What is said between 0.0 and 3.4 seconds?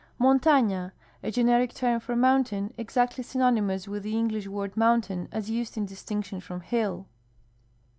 Montana.— A generic term for mountain, exactly